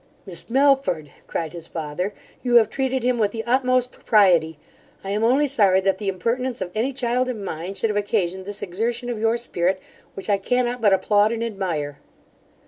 'Miss 0.25 0.49
Melford 0.49 1.11
(cried 1.27 1.53
his 1.53 1.67
father), 1.67 2.11
you 2.41 2.55
have 2.55 2.71
treated 2.71 3.03
him 3.03 3.19
with 3.19 3.29
the 3.29 3.43
utmost 3.43 3.91
propriety 3.91 4.57
I 5.03 5.11
am 5.11 5.23
only 5.23 5.45
sorry 5.45 5.79
that 5.81 5.99
the 5.99 6.07
impertinence 6.07 6.59
of 6.59 6.71
any 6.73 6.91
child 6.91 7.29
of 7.29 7.37
mine 7.37 7.75
should 7.75 7.91
have 7.91 7.97
occasioned 7.97 8.47
this 8.47 8.63
exertion 8.63 9.11
of 9.11 9.19
your 9.19 9.37
spirit, 9.37 9.79
which 10.15 10.27
I 10.27 10.37
cannot 10.39 10.81
but 10.81 10.91
applaud 10.91 11.31
and 11.31 11.43
admire. 11.43 11.99